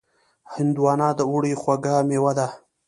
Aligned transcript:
هندوانه 0.53 1.07
د 1.17 1.19
اوړي 1.31 1.53
خوږ 1.61 1.83
مېوه 2.07 2.31
ده. 2.37 2.47